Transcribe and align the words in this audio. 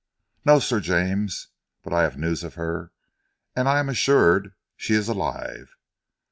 "No, 0.43 0.57
Sir 0.57 0.79
James! 0.79 1.49
But 1.83 1.93
I 1.93 2.01
have 2.01 2.17
news 2.17 2.43
of 2.43 2.55
her, 2.55 2.91
and 3.55 3.69
I 3.69 3.77
am 3.77 3.87
assured 3.87 4.55
she 4.75 4.95
is 4.95 5.07
alive." 5.07 5.75